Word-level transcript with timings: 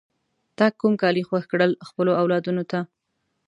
تا 0.57 0.65
کوم 0.79 0.93
کالی 1.01 1.23
خوښ 1.29 1.43
کړل 1.51 1.71
خپلو 1.87 2.11
اولادونو 2.21 2.63
ته؟ 2.71 2.79